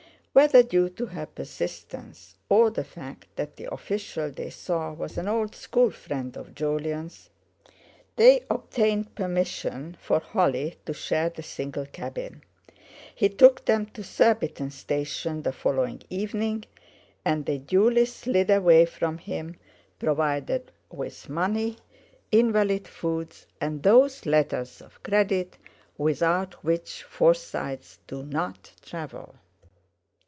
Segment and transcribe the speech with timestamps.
[0.33, 5.27] Whether due to her persistence, or the fact that the official they saw was an
[5.27, 7.29] old school friend of Jolyon's,
[8.15, 12.43] they obtained permission for Holly to share the single cabin.
[13.13, 16.63] He took them to Surbiton station the following evening,
[17.25, 19.57] and they duly slid away from him,
[19.99, 21.75] provided with money,
[22.31, 25.57] invalid foods, and those letters of credit
[25.97, 29.35] without which Forsytes do not travel.